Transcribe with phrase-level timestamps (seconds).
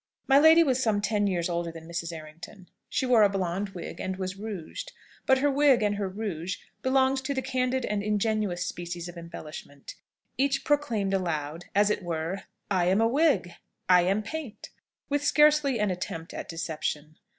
[0.25, 2.11] My lady was some ten years older than Mrs.
[2.11, 2.67] Errington.
[2.89, 4.93] She wore a blonde wig, and was rouged.
[5.27, 9.93] But her wig and her rouge belonged to the candid and ingenuous species of embellishment.
[10.39, 13.51] Each proclaimed aloud, as it were, "I am wig!"
[13.87, 14.71] "I am paint!"
[15.07, 17.17] with scarcely an attempt at deception.